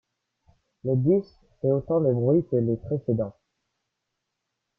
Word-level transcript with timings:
Le 0.83 0.95
disque 0.95 1.37
fait 1.61 1.71
autant 1.71 2.01
de 2.01 2.11
bruit 2.11 2.43
que 2.49 2.55
les 2.55 2.75
précédents. 2.75 3.35